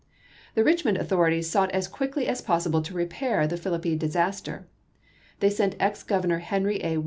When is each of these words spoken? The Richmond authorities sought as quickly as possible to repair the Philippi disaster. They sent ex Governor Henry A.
The 0.55 0.63
Richmond 0.63 0.97
authorities 0.97 1.47
sought 1.47 1.69
as 1.73 1.87
quickly 1.87 2.25
as 2.27 2.41
possible 2.41 2.81
to 2.81 2.93
repair 2.95 3.45
the 3.45 3.55
Philippi 3.55 3.95
disaster. 3.95 4.67
They 5.41 5.51
sent 5.51 5.75
ex 5.79 6.01
Governor 6.01 6.39
Henry 6.39 6.77
A. 6.83 6.97